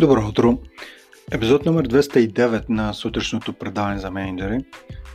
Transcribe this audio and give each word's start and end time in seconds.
Добро 0.00 0.28
утро! 0.28 0.58
Епизод 1.32 1.66
номер 1.66 1.88
209 1.88 2.68
на 2.68 2.92
сутрешното 2.92 3.52
предаване 3.52 3.98
за 3.98 4.10
менеджери. 4.10 4.58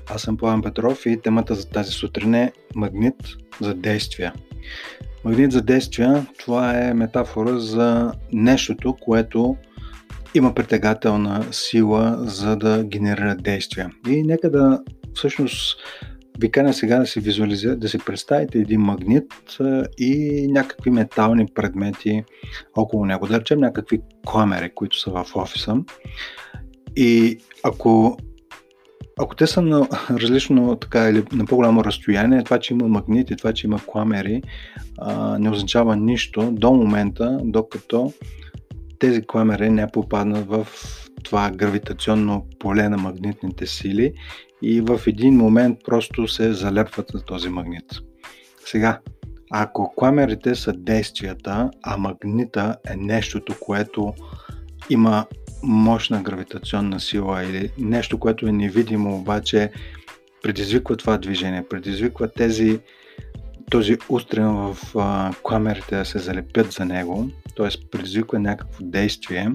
Аз 0.09 0.21
съм 0.21 0.37
Пламен 0.37 0.61
Петров 0.61 1.05
и 1.05 1.21
темата 1.21 1.55
за 1.55 1.69
тази 1.69 1.91
сутрин 1.91 2.33
е 2.33 2.51
магнит 2.75 3.15
за 3.61 3.73
действия. 3.73 4.33
Магнит 5.23 5.51
за 5.51 5.61
действия, 5.61 6.27
това 6.39 6.77
е 6.77 6.93
метафора 6.93 7.59
за 7.59 8.13
нещото, 8.33 8.93
което 9.01 9.57
има 10.33 10.53
притегателна 10.53 11.45
сила 11.51 12.17
за 12.19 12.55
да 12.55 12.83
генерира 12.83 13.35
действия. 13.35 13.91
И 14.07 14.23
нека 14.23 14.51
да 14.51 14.81
всъщност 15.13 15.77
ви 16.39 16.51
каня 16.51 16.73
сега 16.73 16.99
да 16.99 17.05
си 17.05 17.19
визуализирате, 17.19 17.79
да 17.79 17.89
си 17.89 17.97
представите 17.97 18.59
един 18.59 18.81
магнит 18.81 19.33
и 19.97 20.45
някакви 20.49 20.89
метални 20.89 21.45
предмети 21.55 22.23
около 22.75 23.05
него. 23.05 23.27
Да 23.27 23.39
речем 23.39 23.59
някакви 23.59 24.01
камери, 24.31 24.71
които 24.75 24.99
са 24.99 25.11
в 25.11 25.25
офиса. 25.35 25.75
И 26.95 27.37
ако 27.63 28.17
ако 29.19 29.35
те 29.35 29.47
са 29.47 29.61
на 29.61 29.87
различно 30.09 30.75
така 30.75 31.09
или 31.09 31.23
на 31.31 31.45
по-голямо 31.45 31.83
разстояние, 31.83 32.43
това, 32.43 32.59
че 32.59 32.73
има 32.73 32.87
магнити, 32.87 33.35
това, 33.35 33.53
че 33.53 33.67
има 33.67 33.79
камери, 33.93 34.41
не 35.39 35.49
означава 35.49 35.95
нищо 35.95 36.51
до 36.51 36.73
момента, 36.73 37.39
докато 37.43 38.13
тези 38.99 39.21
камери 39.27 39.69
не 39.69 39.91
попаднат 39.91 40.47
в 40.47 40.67
това 41.27 41.51
гравитационно 41.51 42.45
поле 42.59 42.89
на 42.89 42.97
магнитните 42.97 43.65
сили 43.65 44.13
и 44.61 44.81
в 44.81 45.01
един 45.07 45.37
момент 45.37 45.79
просто 45.85 46.27
се 46.27 46.53
залепват 46.53 47.13
на 47.13 47.21
този 47.21 47.49
магнит. 47.49 47.85
Сега, 48.65 48.99
ако 49.51 49.95
камерите 49.95 50.55
са 50.55 50.73
действията, 50.73 51.71
а 51.83 51.97
магнита 51.97 52.75
е 52.89 52.95
нещото, 52.95 53.55
което 53.59 54.13
има 54.89 55.25
мощна 55.63 56.21
гравитационна 56.23 56.99
сила 56.99 57.43
или 57.43 57.71
нещо, 57.77 58.19
което 58.19 58.47
е 58.47 58.51
невидимо, 58.51 59.15
обаче 59.15 59.71
предизвиква 60.43 60.97
това 60.97 61.17
движение, 61.17 61.67
предизвиква 61.69 62.27
тези, 62.27 62.79
този 63.71 63.97
устрем 64.09 64.47
в 64.47 64.77
а, 64.95 65.33
камерите 65.49 65.97
да 65.97 66.05
се 66.05 66.19
залепят 66.19 66.71
за 66.71 66.85
него, 66.85 67.29
т.е. 67.57 67.89
предизвиква 67.91 68.39
някакво 68.39 68.83
действие. 68.83 69.51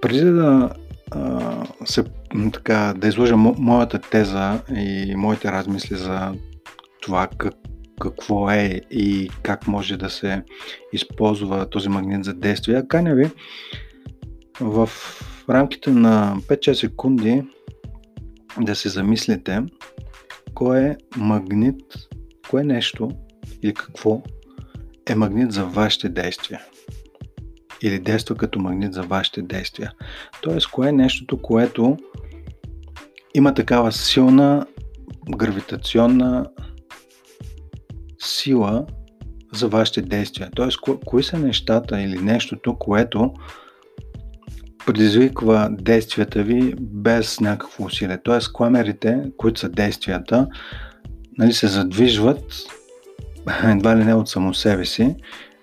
Преди 0.00 0.24
да 0.24 0.70
а, 1.10 1.66
се, 1.84 2.04
така, 2.52 2.94
да 2.96 3.08
изложа 3.08 3.36
мо, 3.36 3.54
моята 3.58 3.98
теза 3.98 4.62
и 4.76 5.14
моите 5.16 5.52
размисли 5.52 5.96
за 5.96 6.34
това 7.02 7.28
как, 7.38 7.54
какво 8.00 8.50
е 8.50 8.80
и 8.90 9.30
как 9.42 9.66
може 9.66 9.96
да 9.96 10.10
се 10.10 10.42
използва 10.92 11.70
този 11.70 11.88
магнит 11.88 12.24
за 12.24 12.34
действие. 12.34 12.88
Каня 12.88 13.14
ви 13.14 13.30
в 14.60 14.90
рамките 15.50 15.90
на 15.90 16.36
5-6 16.48 16.72
секунди 16.72 17.42
да 18.60 18.74
се 18.74 18.88
замислите 18.88 19.62
кое 20.54 20.84
е 20.84 20.96
магнит, 21.16 21.82
кое 22.50 22.64
нещо 22.64 23.10
или 23.62 23.74
какво 23.74 24.22
е 25.06 25.14
магнит 25.14 25.52
за 25.52 25.64
вашите 25.64 26.08
действия 26.08 26.60
или 27.86 27.98
действа 27.98 28.36
като 28.36 28.58
магнит 28.58 28.92
за 28.92 29.02
вашите 29.02 29.42
действия. 29.42 29.92
Тоест, 30.42 30.70
кое 30.70 30.88
е 30.88 30.92
нещото, 30.92 31.42
което 31.42 31.96
има 33.34 33.54
такава 33.54 33.92
силна 33.92 34.66
гравитационна 35.36 36.46
сила 38.18 38.86
за 39.52 39.68
вашите 39.68 40.02
действия. 40.02 40.50
Тоест, 40.54 40.80
ко- 40.80 41.04
кои 41.04 41.22
са 41.22 41.38
нещата 41.38 42.00
или 42.00 42.18
нещото, 42.18 42.78
което 42.78 43.32
предизвиква 44.86 45.68
действията 45.70 46.42
ви 46.42 46.74
без 46.80 47.40
някакво 47.40 47.84
усилие. 47.84 48.18
Тоест, 48.24 48.52
камерите, 48.52 49.22
които 49.36 49.60
са 49.60 49.68
действията, 49.68 50.46
нали, 51.38 51.52
се 51.52 51.66
задвижват 51.66 52.44
едва 53.64 53.96
ли 53.96 54.04
не 54.04 54.14
от 54.14 54.28
само 54.28 54.54
себе 54.54 54.84
си 54.84 55.16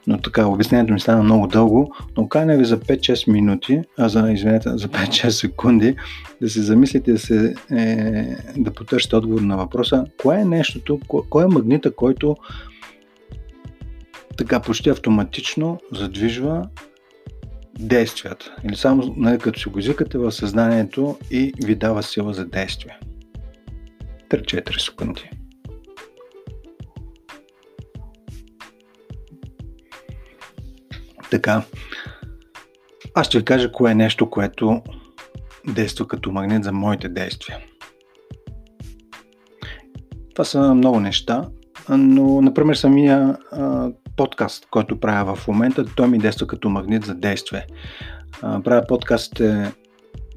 но 0.08 0.18
така, 0.18 0.48
обяснението 0.48 0.94
ми 0.94 1.00
стана 1.00 1.24
много 1.24 1.48
дълго, 1.48 1.96
но 2.18 2.30
каня 2.30 2.58
ви 2.58 2.66
за 2.66 2.80
5-6 2.80 3.32
минути, 3.32 3.82
а 3.98 4.10
за, 4.10 4.32
извинете, 4.32 4.70
за 4.70 4.88
5-6 4.88 5.30
секунди 5.30 5.96
да 6.42 6.50
се 6.50 6.62
замислите, 6.62 7.12
да, 7.12 7.20
се, 7.20 7.56
е, 7.72 8.36
да 8.58 8.72
потърсите 8.72 9.16
отговор 9.16 9.42
на 9.42 9.58
въпроса, 9.58 10.06
кое 10.22 10.40
е 10.40 10.46
нещото, 10.46 11.00
кой 11.30 11.44
е 11.44 11.48
магнита, 11.48 11.96
който 11.96 12.36
така 14.38 14.60
почти 14.60 14.90
автоматично 14.90 15.80
задвижва 15.92 16.70
действията. 17.80 18.56
Или 18.64 18.76
само 18.76 19.14
нали, 19.18 19.40
като 19.40 19.60
си 19.60 19.70
го 19.70 19.80
извикате 19.80 20.18
в 20.18 20.32
съзнанието 20.32 21.18
и 21.32 21.54
ви 21.66 21.76
дава 21.76 22.04
сила 22.04 22.34
за 22.34 22.46
действие. 22.46 22.98
3-4 24.30 24.80
секунди. 24.80 25.30
Така, 31.34 31.62
аз 33.16 33.28
ще 33.28 33.38
ви 33.38 33.46
кажа 33.46 33.72
кое 33.72 33.92
е 33.92 33.96
нещо, 33.96 34.30
което 34.30 34.82
действа 35.68 36.08
като 36.08 36.32
магнит 36.32 36.64
за 36.64 36.72
моите 36.72 37.10
действия. 37.10 37.58
Това 40.36 40.46
са 40.46 40.76
много 40.76 41.00
неща, 41.00 41.50
но, 41.90 42.42
например, 42.42 42.76
самия 42.76 43.38
а, 43.52 43.90
подкаст, 44.18 44.68
който 44.72 45.00
правя 45.00 45.36
в 45.36 45.48
момента, 45.48 45.86
той 45.96 46.08
ми 46.08 46.18
действа 46.18 46.48
като 46.48 46.70
магнит 46.70 47.06
за 47.06 47.16
действие. 47.16 47.68
А, 48.42 48.62
правя 48.62 48.84
подкастите 48.88 49.74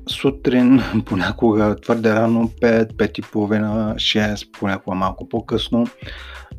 сутрин, 0.09 0.81
понякога 1.07 1.77
твърде 1.83 2.15
рано, 2.15 2.49
5, 2.63 2.93
5 2.93 3.19
и 3.19 3.23
половина, 3.23 3.95
6, 3.97 4.59
понякога 4.59 4.97
малко 4.97 5.29
по-късно, 5.29 5.87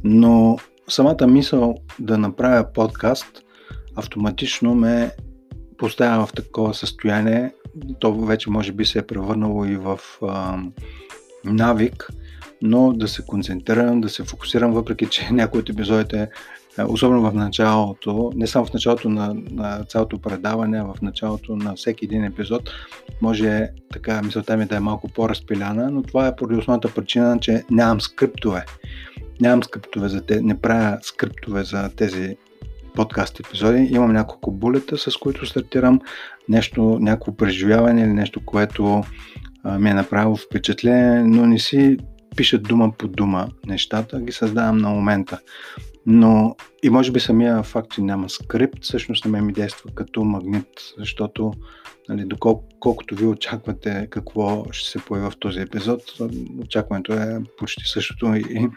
но 0.03 0.57
самата 0.87 1.27
мисъл 1.27 1.75
да 1.99 2.17
направя 2.17 2.73
подкаст 2.73 3.43
автоматично 3.97 4.75
ме 4.75 5.11
поставя 5.77 6.25
в 6.25 6.33
такова 6.33 6.73
състояние. 6.73 7.53
То 7.99 8.13
вече 8.13 8.49
може 8.49 8.71
би 8.71 8.85
се 8.85 8.99
е 8.99 9.07
превърнало 9.07 9.65
и 9.65 9.75
в 9.75 9.99
а, 10.21 10.59
навик, 11.45 12.07
но 12.61 12.93
да 12.93 13.07
се 13.07 13.25
концентрирам, 13.25 14.01
да 14.01 14.09
се 14.09 14.23
фокусирам, 14.23 14.73
въпреки 14.73 15.05
че 15.05 15.29
някои 15.31 15.59
от 15.59 15.69
епизодите, 15.69 16.29
особено 16.87 17.31
в 17.31 17.33
началото, 17.33 18.31
не 18.35 18.47
само 18.47 18.65
в 18.65 18.73
началото 18.73 19.09
на, 19.09 19.35
на 19.51 19.83
цялото 19.83 20.19
предаване, 20.19 20.79
а 20.79 20.83
в 20.83 21.01
началото 21.01 21.55
на 21.55 21.75
всеки 21.75 22.05
един 22.05 22.23
епизод, 22.23 22.69
може 23.21 23.69
така 23.93 24.21
мисълта 24.21 24.57
ми 24.57 24.65
да 24.65 24.75
е 24.75 24.79
малко 24.79 25.09
по-разпиляна, 25.09 25.89
но 25.91 26.03
това 26.03 26.27
е 26.27 26.35
поради 26.35 26.59
основната 26.59 26.93
причина, 26.93 27.37
че 27.41 27.63
нямам 27.71 28.01
скриптове. 28.01 28.65
Нямам 29.41 29.63
скриптове 29.63 30.09
за 30.09 30.21
те, 30.21 30.41
не 30.41 30.61
правя 30.61 30.97
скриптове 31.01 31.63
за 31.63 31.89
тези 31.95 32.37
подкаст 32.97 33.39
епизоди. 33.39 33.87
Имам 33.91 34.11
няколко 34.11 34.51
булета, 34.51 34.97
с 34.97 35.17
които 35.17 35.45
стартирам 35.45 35.99
нещо, 36.49 36.97
някакво 37.01 37.35
преживяване 37.35 38.01
или 38.01 38.13
нещо, 38.13 38.45
което 38.45 39.03
ми 39.79 39.89
е 39.89 39.93
направило 39.93 40.35
впечатление, 40.35 41.23
но 41.23 41.45
не 41.45 41.59
си 41.59 41.97
пиша 42.35 42.57
дума 42.57 42.91
по 42.97 43.07
дума 43.07 43.47
нещата, 43.67 44.21
ги 44.21 44.31
създавам 44.31 44.77
на 44.77 44.89
момента. 44.89 45.39
Но 46.09 46.56
и 46.84 46.90
може 46.90 47.12
би 47.12 47.19
самия 47.19 47.63
факт, 47.63 47.91
че 47.91 48.01
няма 48.01 48.29
скрипт, 48.29 48.84
всъщност 48.84 49.25
на 49.25 49.31
мен 49.31 49.45
ми 49.45 49.53
действа 49.53 49.90
като 49.95 50.23
магнит, 50.23 50.68
защото 50.97 51.53
нали, 52.09 52.25
доколкото 52.25 53.16
ви 53.16 53.25
очаквате 53.25 54.07
какво 54.09 54.66
ще 54.72 54.90
се 54.90 55.06
появи 55.06 55.29
в 55.29 55.38
този 55.40 55.59
епизод, 55.59 56.01
очакването 56.62 57.13
е 57.13 57.40
почти 57.57 57.84
същото 57.84 58.35
и, 58.35 58.69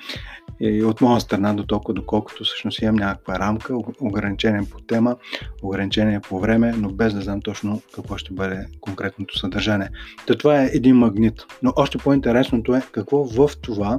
и 0.61 0.85
от 0.85 1.01
моя 1.01 1.21
страна 1.21 1.55
до 1.55 1.67
толкова, 1.67 1.95
доколкото 1.95 2.45
всъщност 2.45 2.83
имам 2.83 2.95
някаква 2.95 3.39
рамка, 3.39 3.77
ограничение 4.01 4.63
по 4.71 4.81
тема, 4.81 5.17
ограничение 5.63 6.21
по 6.21 6.41
време, 6.41 6.73
но 6.77 6.93
без 6.93 7.15
да 7.15 7.21
знам 7.21 7.41
точно 7.41 7.83
какво 7.95 8.17
ще 8.17 8.33
бъде 8.33 8.67
конкретното 8.81 9.39
съдържание. 9.39 9.89
То 10.27 10.39
това 10.39 10.63
е 10.63 10.71
един 10.73 10.97
магнит. 10.97 11.47
Но 11.63 11.73
още 11.77 11.99
по-интересното 11.99 12.75
е 12.75 12.83
какво 12.93 13.25
в 13.25 13.51
това 13.63 13.99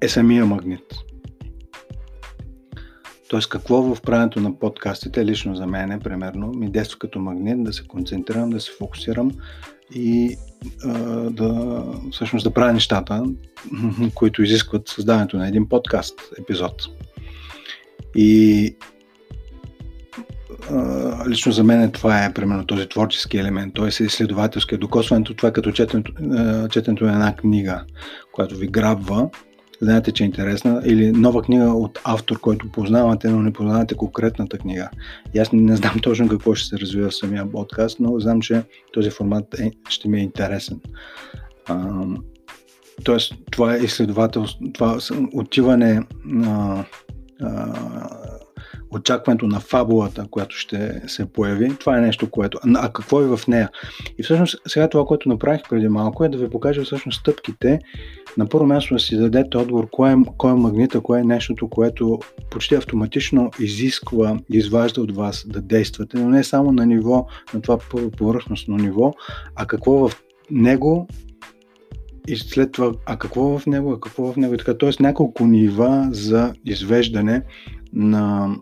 е 0.00 0.08
самия 0.08 0.46
магнит. 0.46 1.07
Тоест 3.28 3.48
какво 3.48 3.82
в 3.82 4.00
правенето 4.02 4.40
на 4.40 4.58
подкастите, 4.58 5.26
лично 5.26 5.54
за 5.54 5.66
мен, 5.66 6.00
примерно, 6.00 6.46
ми 6.46 6.70
действа 6.70 6.98
като 6.98 7.20
магнит 7.20 7.64
да 7.64 7.72
се 7.72 7.86
концентрирам, 7.86 8.50
да 8.50 8.60
се 8.60 8.70
фокусирам 8.78 9.30
и 9.94 10.36
да 11.30 11.82
всъщност 12.12 12.44
да 12.44 12.54
правя 12.54 12.72
нещата, 12.72 13.24
които 14.14 14.42
изискват 14.42 14.88
създаването 14.88 15.36
на 15.36 15.48
един 15.48 15.68
подкаст 15.68 16.14
епизод. 16.38 16.82
И 18.16 18.76
лично 21.28 21.52
за 21.52 21.64
мен 21.64 21.90
това 21.90 22.24
е 22.24 22.34
примерно 22.34 22.66
този 22.66 22.88
творчески 22.88 23.38
елемент, 23.38 23.74
т.е. 23.74 24.04
изследователския 24.04 24.78
докосването, 24.78 25.34
това 25.34 25.48
е 25.48 25.52
като 25.52 25.72
четенето, 25.72 26.12
четенето 26.70 27.04
на 27.04 27.12
една 27.12 27.36
книга, 27.36 27.84
която 28.32 28.56
ви 28.56 28.66
грабва 28.66 29.30
знаете, 29.80 30.12
че 30.12 30.24
е 30.24 30.26
интересна, 30.26 30.82
или 30.84 31.12
нова 31.12 31.42
книга 31.42 31.64
от 31.64 31.98
автор, 32.04 32.40
който 32.40 32.72
познавате, 32.72 33.28
но 33.28 33.42
не 33.42 33.52
познавате 33.52 33.94
конкретната 33.94 34.58
книга. 34.58 34.90
И 35.34 35.38
аз 35.38 35.52
не 35.52 35.76
знам 35.76 35.94
точно 36.02 36.28
какво 36.28 36.54
ще 36.54 36.68
се 36.68 36.78
развива 36.78 37.10
в 37.10 37.14
самия 37.14 37.50
подкаст, 37.50 38.00
но 38.00 38.20
знам, 38.20 38.40
че 38.40 38.62
този 38.92 39.10
формат 39.10 39.60
е, 39.60 39.70
ще 39.88 40.08
ми 40.08 40.18
е 40.18 40.22
интересен. 40.22 40.80
А, 41.66 42.04
тоест, 43.04 43.34
това 43.50 43.74
е 43.74 43.78
изследователство, 43.78 44.58
това 44.72 44.98
отиване 45.32 46.02
на 46.24 46.84
очакването 48.90 49.46
на 49.46 49.60
фабулата, 49.60 50.26
която 50.30 50.56
ще 50.56 51.02
се 51.06 51.32
появи. 51.32 51.76
Това 51.80 51.98
е 51.98 52.00
нещо, 52.00 52.30
което... 52.30 52.58
А 52.76 52.92
какво 52.92 53.20
е 53.20 53.36
в 53.36 53.40
нея? 53.48 53.70
И 54.18 54.22
всъщност 54.22 54.56
сега 54.66 54.88
това, 54.88 55.04
което 55.04 55.28
направих 55.28 55.60
преди 55.70 55.88
малко 55.88 56.24
е 56.24 56.28
да 56.28 56.38
ви 56.38 56.50
покажа 56.50 56.84
всъщност 56.84 57.20
стъпките. 57.20 57.78
На 58.36 58.46
първо 58.46 58.66
място 58.66 58.94
да 58.94 59.00
си 59.00 59.16
дадете 59.16 59.58
отговор 59.58 59.88
кое 59.90 60.12
е, 60.12 60.16
кое 60.36 60.50
е 60.50 60.54
магнита, 60.54 61.00
кое 61.00 61.20
е 61.20 61.24
нещото, 61.24 61.68
което 61.68 62.18
почти 62.50 62.74
автоматично 62.74 63.50
изисква, 63.60 64.38
изважда 64.50 65.00
от 65.00 65.16
вас 65.16 65.46
да 65.48 65.60
действате, 65.60 66.18
но 66.18 66.28
не 66.28 66.44
само 66.44 66.72
на 66.72 66.86
ниво, 66.86 67.26
на 67.54 67.60
това 67.60 67.78
повърхностно 68.16 68.76
ниво, 68.76 69.12
а 69.56 69.66
какво 69.66 70.08
в 70.08 70.22
него 70.50 71.08
и 72.28 72.36
след 72.36 72.72
това, 72.72 72.92
а 73.06 73.16
какво 73.16 73.58
в 73.58 73.66
него, 73.66 73.92
а 73.92 74.00
какво 74.00 74.32
в 74.32 74.36
него 74.36 74.54
и 74.54 74.58
така. 74.58 74.74
Тоест 74.74 75.00
няколко 75.00 75.46
нива 75.46 76.08
за 76.12 76.52
извеждане 76.64 77.42
на 77.92 78.54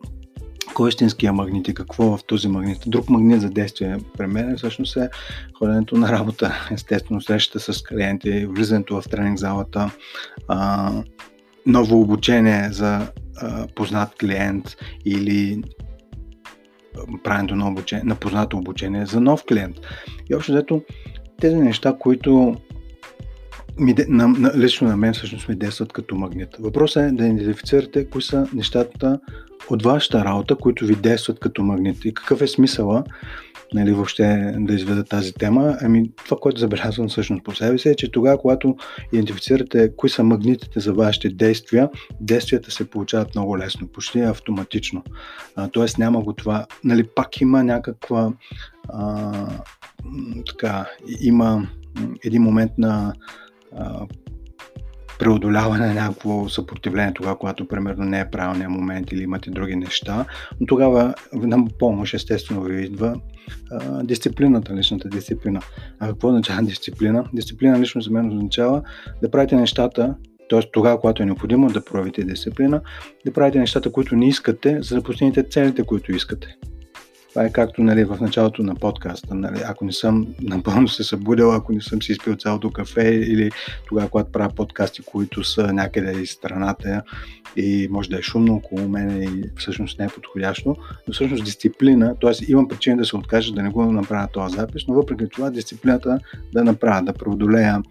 кой 0.76 0.88
е 0.88 0.90
истинския 0.90 1.32
магнит 1.32 1.68
и 1.68 1.74
какво 1.74 2.16
в 2.16 2.24
този 2.24 2.48
магнит. 2.48 2.78
Друг 2.86 3.08
магнит 3.08 3.40
за 3.40 3.50
действие 3.50 3.96
при 4.18 4.26
мен 4.26 4.56
всъщност 4.56 4.96
е 4.96 5.08
ходенето 5.58 5.96
на 5.96 6.12
работа, 6.12 6.68
естествено 6.70 7.20
срещата 7.20 7.72
с 7.72 7.82
клиенти, 7.82 8.46
влизането 8.46 9.00
в 9.00 9.08
тренинг 9.10 9.38
залата, 9.38 9.90
а, 10.48 10.92
ново 11.66 12.00
обучение 12.00 12.68
за 12.72 13.12
а, 13.36 13.66
познат 13.74 14.14
клиент 14.20 14.76
или 15.04 15.62
правенето 17.24 17.56
на, 17.56 17.68
обучение, 17.68 18.04
на 18.04 18.14
познато 18.14 18.58
обучение 18.58 19.06
за 19.06 19.20
нов 19.20 19.44
клиент. 19.48 19.76
И 20.30 20.34
общо 20.34 20.52
взето 20.52 20.82
тези 21.40 21.56
неща, 21.56 21.96
които 22.00 22.56
ми, 23.78 23.94
на, 24.08 24.28
на, 24.28 24.52
лично 24.56 24.88
на 24.88 24.96
мен 24.96 25.14
всъщност 25.14 25.48
ми 25.48 25.54
действат 25.54 25.92
като 25.92 26.16
магнит. 26.16 26.48
Въпросът 26.58 27.02
е 27.02 27.12
да 27.12 27.26
идентифицирате 27.26 28.10
кои 28.10 28.22
са 28.22 28.48
нещата 28.54 29.20
от 29.70 29.82
вашата 29.82 30.24
работа, 30.24 30.56
които 30.56 30.86
ви 30.86 30.94
действат 30.94 31.40
като 31.40 31.62
магнит. 31.62 32.04
И 32.04 32.14
какъв 32.14 32.42
е 32.42 32.46
смисъла 32.46 33.04
нали, 33.74 33.92
въобще 33.92 34.54
да 34.58 34.74
изведа 34.74 35.04
тази 35.04 35.32
тема? 35.32 35.76
Ами, 35.80 36.10
това, 36.24 36.36
което 36.40 36.60
забелязвам 36.60 37.08
всъщност 37.08 37.44
по 37.44 37.54
себе 37.54 37.78
си 37.78 37.88
е, 37.88 37.94
че 37.94 38.10
тогава, 38.10 38.38
когато 38.38 38.76
идентифицирате 39.12 39.96
кои 39.96 40.10
са 40.10 40.24
магнитите 40.24 40.80
за 40.80 40.92
вашите 40.92 41.28
действия, 41.28 41.88
действията 42.20 42.70
се 42.70 42.90
получават 42.90 43.34
много 43.34 43.58
лесно, 43.58 43.88
почти 43.88 44.20
автоматично. 44.20 45.02
А, 45.56 45.68
тоест 45.68 45.98
няма 45.98 46.22
го 46.22 46.32
това. 46.32 46.66
Нали, 46.84 47.06
пак 47.14 47.40
има 47.40 47.64
някаква 47.64 48.32
а, 48.88 49.32
така, 50.46 50.86
има 51.20 51.68
един 52.24 52.42
момент 52.42 52.72
на 52.78 53.12
преодоляване 55.18 55.86
на 55.86 55.94
някакво 55.94 56.48
съпротивление 56.48 57.12
тогава, 57.14 57.38
когато 57.38 57.68
примерно 57.68 58.04
не 58.04 58.20
е 58.20 58.30
правилният 58.30 58.72
момент 58.72 59.12
или 59.12 59.22
имате 59.22 59.50
други 59.50 59.76
неща, 59.76 60.24
но 60.60 60.66
тогава 60.66 61.14
на 61.32 61.66
помощ 61.78 62.14
естествено 62.14 62.62
ви 62.62 62.84
идва 62.84 63.20
а, 63.70 64.02
дисциплината, 64.02 64.74
личната 64.74 65.08
дисциплина. 65.08 65.60
А 66.00 66.08
какво 66.08 66.28
означава 66.28 66.62
дисциплина? 66.62 67.24
Дисциплина 67.32 67.80
лично 67.80 68.00
за 68.00 68.10
мен 68.10 68.28
означава 68.28 68.82
да 69.22 69.30
правите 69.30 69.56
нещата, 69.56 70.14
т.е. 70.50 70.60
тогава, 70.72 71.00
когато 71.00 71.22
е 71.22 71.26
необходимо 71.26 71.68
да 71.68 71.84
проявите 71.84 72.24
дисциплина, 72.24 72.80
да 73.26 73.32
правите 73.32 73.58
нещата, 73.58 73.92
които 73.92 74.16
не 74.16 74.28
искате, 74.28 74.82
за 74.82 74.94
да 74.94 75.02
постигнете 75.02 75.42
целите, 75.42 75.82
които 75.82 76.12
искате. 76.12 76.56
Това 77.36 77.46
е 77.46 77.52
както 77.52 77.82
нали, 77.82 78.04
в 78.04 78.18
началото 78.20 78.62
на 78.62 78.74
подкаста. 78.74 79.34
Нали, 79.34 79.60
ако 79.66 79.84
не 79.84 79.92
съм 79.92 80.26
напълно 80.42 80.88
се 80.88 81.04
събудил, 81.04 81.54
ако 81.54 81.72
не 81.72 81.80
съм 81.80 82.02
си 82.02 82.12
изпил 82.12 82.36
цялото 82.36 82.70
кафе 82.70 83.08
или 83.08 83.50
тогава, 83.88 84.08
когато 84.08 84.32
правя 84.32 84.50
подкасти, 84.54 85.02
които 85.02 85.44
са 85.44 85.72
някъде 85.72 86.20
из 86.20 86.30
страната 86.30 87.02
и 87.56 87.88
може 87.90 88.10
да 88.10 88.18
е 88.18 88.22
шумно 88.22 88.54
около 88.54 88.88
мен 88.88 89.22
и 89.22 89.42
всъщност 89.56 89.98
не 89.98 90.04
е 90.04 90.08
подходящо, 90.08 90.76
но 91.08 91.14
всъщност 91.14 91.44
дисциплина, 91.44 92.14
т.е. 92.20 92.52
имам 92.52 92.68
причина 92.68 92.96
да 92.96 93.04
се 93.04 93.16
откажа 93.16 93.52
да 93.52 93.62
не 93.62 93.70
го 93.70 93.92
направя 93.92 94.28
този 94.32 94.56
запис, 94.56 94.82
но 94.88 94.94
въпреки 94.94 95.28
това 95.28 95.50
дисциплината 95.50 96.18
да 96.52 96.64
направя, 96.64 97.02
да 97.02 97.12
преодолея 97.12 97.82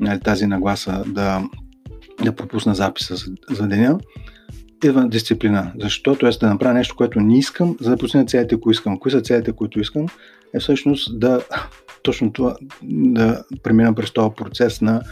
нали, 0.00 0.20
тази 0.20 0.46
нагласа, 0.46 1.04
да, 1.06 1.42
да 2.24 2.32
пропусна 2.32 2.74
записа 2.74 3.16
за, 3.16 3.26
за 3.50 3.66
деня 3.66 3.98
идва 4.84 5.08
дисциплина. 5.08 5.72
Защо? 5.80 6.16
Тоест 6.16 6.40
да 6.40 6.48
направя 6.48 6.74
нещо, 6.74 6.96
което 6.96 7.20
не 7.20 7.38
искам, 7.38 7.76
за 7.80 7.90
да 7.90 7.96
постигна 7.96 8.26
целите, 8.26 8.60
които 8.60 8.70
искам. 8.70 8.98
Кои 8.98 9.10
са 9.10 9.20
целите, 9.20 9.52
които 9.52 9.80
искам? 9.80 10.06
Е 10.54 10.58
всъщност 10.58 11.20
да 11.20 11.40
точно 12.02 12.32
това, 12.32 12.56
да 12.82 13.44
премина 13.62 13.94
през 13.94 14.12
този 14.12 14.34
процес 14.36 14.80
на 14.80 15.02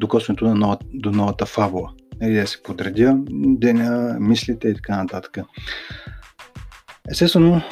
докосването 0.00 0.44
на 0.44 0.54
новата, 0.54 0.86
до 0.94 1.10
новата 1.10 1.46
фабула. 1.46 1.90
Или 2.22 2.34
да 2.34 2.46
се 2.46 2.62
подредя 2.62 3.16
деня, 3.30 4.16
мислите 4.20 4.68
и 4.68 4.74
така 4.74 4.96
нататък. 4.96 5.38
Естествено, 7.10 7.62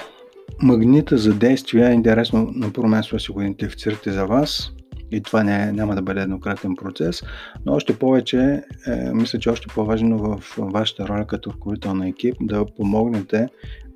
магнита 0.62 1.18
за 1.18 1.34
действие 1.34 1.88
е 1.88 1.92
интересно 1.92 2.50
на 2.54 2.72
първо 2.72 2.88
място 2.88 3.16
да 3.16 3.20
си 3.20 3.32
го 3.32 3.40
идентифицирате 3.40 4.12
за 4.12 4.26
вас 4.26 4.72
и 5.12 5.20
това 5.20 5.42
не, 5.42 5.72
няма 5.72 5.94
да 5.94 6.02
бъде 6.02 6.20
еднократен 6.20 6.76
процес, 6.76 7.22
но 7.66 7.72
още 7.72 7.98
повече, 7.98 8.62
е, 8.86 9.10
мисля, 9.14 9.38
че 9.38 9.50
още 9.50 9.66
по-важно 9.74 10.18
в 10.18 10.54
вашата 10.58 11.08
роля 11.08 11.26
като 11.26 11.50
ръководител 11.50 11.94
на 11.94 12.08
екип 12.08 12.34
да 12.40 12.66
помогнете 12.76 13.48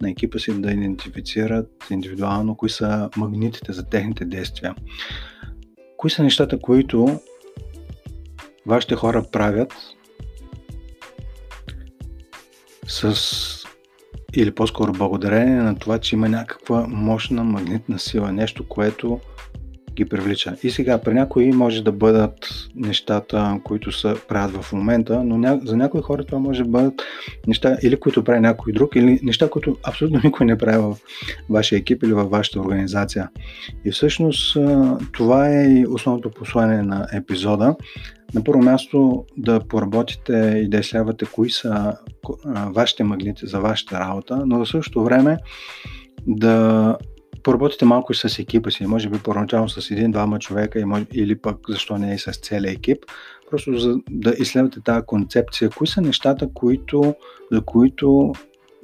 на 0.02 0.10
екипа 0.10 0.38
си 0.38 0.60
да 0.60 0.72
идентифицират 0.72 1.70
индивидуално 1.90 2.54
кои 2.56 2.70
са 2.70 3.10
магнитите 3.16 3.72
за 3.72 3.84
техните 3.84 4.24
действия. 4.24 4.74
Кои 5.96 6.10
са 6.10 6.22
нещата, 6.22 6.58
които 6.58 7.20
вашите 8.66 8.94
хора 8.94 9.24
правят 9.32 9.74
с 12.86 13.14
или 14.36 14.50
по-скоро 14.50 14.92
благодарение 14.92 15.54
на 15.54 15.78
това, 15.78 15.98
че 15.98 16.16
има 16.16 16.28
някаква 16.28 16.86
мощна 16.88 17.44
магнитна 17.44 17.98
сила, 17.98 18.32
нещо, 18.32 18.68
което 18.68 19.20
ги 19.94 20.04
привлича. 20.04 20.56
И 20.62 20.70
сега, 20.70 20.98
при 20.98 21.14
някои 21.14 21.52
може 21.52 21.84
да 21.84 21.92
бъдат 21.92 22.34
нещата, 22.74 23.60
които 23.64 23.92
се 23.92 24.14
правят 24.28 24.62
в 24.62 24.72
момента, 24.72 25.24
но 25.24 25.38
ня... 25.38 25.60
за 25.64 25.76
някои 25.76 26.02
хора 26.02 26.24
това 26.24 26.38
може 26.38 26.62
да 26.62 26.68
бъдат 26.68 27.02
неща, 27.46 27.76
или 27.82 27.96
които 27.96 28.24
прави 28.24 28.40
някой 28.40 28.72
друг, 28.72 28.96
или 28.96 29.20
неща, 29.22 29.48
които 29.50 29.76
абсолютно 29.82 30.20
никой 30.24 30.46
не 30.46 30.58
прави 30.58 30.78
в 30.78 30.96
вашия 31.50 31.78
екип 31.78 32.02
или 32.02 32.12
във 32.12 32.30
вашата 32.30 32.60
организация. 32.60 33.28
И 33.84 33.90
всъщност 33.90 34.58
това 35.12 35.48
е 35.48 35.64
и 35.64 35.86
основното 35.86 36.30
послание 36.30 36.82
на 36.82 37.06
епизода. 37.14 37.76
На 38.34 38.44
първо 38.44 38.62
място 38.62 39.24
да 39.36 39.60
поработите 39.60 40.62
и 40.64 40.68
да 40.68 40.78
изследвате 40.78 41.26
кои 41.32 41.50
са 41.50 41.96
вашите 42.74 43.04
магнити 43.04 43.46
за 43.46 43.60
вашата 43.60 44.00
работа, 44.00 44.42
но 44.46 44.64
в 44.64 44.68
същото 44.68 45.04
време 45.04 45.36
да 46.26 46.96
поработите 47.44 47.84
малко 47.84 48.12
и 48.12 48.16
с 48.16 48.38
екипа 48.38 48.70
си, 48.70 48.86
може 48.86 49.08
би 49.08 49.18
първоначално 49.18 49.68
с 49.68 49.90
един-двама 49.90 50.38
човека 50.38 50.84
или 51.12 51.38
пък 51.38 51.56
защо 51.68 51.98
не 51.98 52.14
и 52.14 52.18
с 52.18 52.32
целия 52.32 52.72
екип, 52.72 52.98
просто 53.50 53.78
за 53.78 53.96
да 54.10 54.34
изследвате 54.38 54.80
тази 54.80 55.06
концепция, 55.06 55.70
кои 55.70 55.86
са 55.86 56.00
нещата, 56.00 56.48
които, 56.54 57.14
за 57.52 57.60
които 57.60 58.32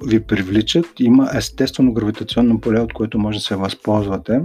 ви 0.05 0.19
привличат, 0.19 0.85
има 0.99 1.29
естествено 1.35 1.93
гравитационно 1.93 2.61
поле, 2.61 2.79
от 2.79 2.93
което 2.93 3.19
може 3.19 3.37
да 3.37 3.43
се 3.43 3.55
възползвате 3.55 4.41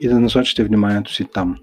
и 0.00 0.08
да 0.08 0.20
насочите 0.20 0.64
вниманието 0.64 1.14
си 1.14 1.24
там. 1.32 1.56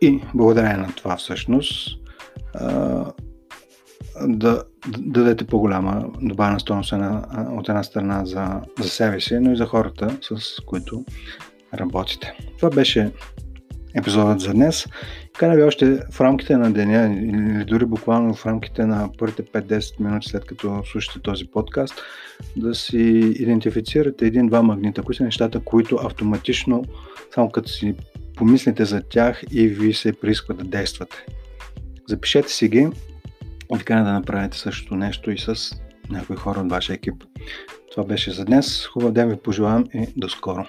И 0.00 0.20
благодарение 0.34 0.76
на 0.76 0.92
това 0.96 1.16
всъщност 1.16 1.98
да, 4.20 4.62
да 4.88 4.98
дадете 4.98 5.44
по-голяма 5.44 6.04
добавена 6.22 6.60
стойност 6.60 6.92
от 7.32 7.68
една 7.68 7.82
страна 7.82 8.24
за, 8.24 8.60
за 8.80 8.88
себе 8.88 9.20
си, 9.20 9.38
но 9.40 9.52
и 9.52 9.56
за 9.56 9.66
хората, 9.66 10.18
с 10.20 10.60
които 10.66 11.04
работите. 11.74 12.36
Това 12.58 12.70
беше 12.70 13.12
епизодът 13.94 14.40
за 14.40 14.52
днес. 14.52 14.86
Каня 15.38 15.56
ви 15.56 15.62
още 15.62 16.00
в 16.10 16.20
рамките 16.20 16.56
на 16.56 16.72
деня 16.72 17.16
или 17.18 17.64
дори 17.64 17.84
буквално 17.84 18.34
в 18.34 18.46
рамките 18.46 18.86
на 18.86 19.10
първите 19.18 19.42
5-10 19.42 20.00
минути 20.00 20.28
след 20.28 20.44
като 20.44 20.82
слушате 20.84 21.20
този 21.20 21.44
подкаст 21.44 21.94
да 22.56 22.74
си 22.74 22.98
идентифицирате 23.38 24.26
един-два 24.26 24.62
магнита, 24.62 25.02
кои 25.02 25.14
са 25.14 25.24
нещата, 25.24 25.60
които 25.60 25.96
автоматично, 25.96 26.84
само 27.34 27.50
като 27.50 27.68
си 27.68 27.94
помислите 28.36 28.84
за 28.84 29.02
тях 29.02 29.42
и 29.50 29.68
ви 29.68 29.94
се 29.94 30.12
приисква 30.12 30.54
да 30.54 30.64
действате. 30.64 31.26
Запишете 32.08 32.52
си 32.52 32.68
ги 32.68 32.88
така 33.78 33.94
да 33.94 34.12
направите 34.12 34.58
същото 34.58 34.96
нещо 34.96 35.30
и 35.30 35.38
с 35.38 35.76
някои 36.10 36.36
хора 36.36 36.60
от 36.60 36.70
вашия 36.70 36.94
екип. 36.94 37.24
Това 37.90 38.04
беше 38.04 38.30
за 38.30 38.44
днес. 38.44 38.86
Хубав 38.86 39.12
ден 39.12 39.28
ви 39.28 39.36
пожелавам 39.36 39.84
и 39.94 40.06
до 40.16 40.28
скоро. 40.28 40.66